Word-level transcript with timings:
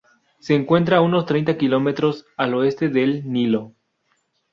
Se 0.39 0.55
encuentra 0.55 0.97
a 0.97 1.01
unos 1.01 1.27
treinta 1.27 1.59
kilómetros 1.59 2.25
al 2.35 2.55
oeste 2.55 2.89
del 2.89 3.31
Nilo. 3.31 3.75